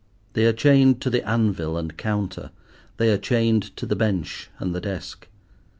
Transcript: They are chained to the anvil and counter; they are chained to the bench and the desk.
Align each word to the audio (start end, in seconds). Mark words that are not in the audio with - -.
They 0.33 0.47
are 0.47 0.51
chained 0.51 0.99
to 1.03 1.11
the 1.11 1.23
anvil 1.29 1.77
and 1.77 1.95
counter; 1.95 2.49
they 2.97 3.11
are 3.11 3.19
chained 3.19 3.77
to 3.77 3.85
the 3.85 3.95
bench 3.95 4.49
and 4.57 4.73
the 4.73 4.81
desk. 4.81 5.27